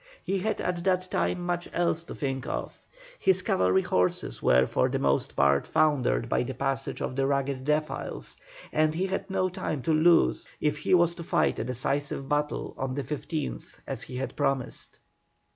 [0.23, 2.87] He had at that time much else to think of,
[3.19, 7.65] his cavalry horses were for the most part foundered by the passage of the rugged
[7.65, 8.35] defiles,
[8.71, 12.73] and he had no time to lose if he was to fight a decisive battle
[12.79, 14.97] on the 15th as he had promised.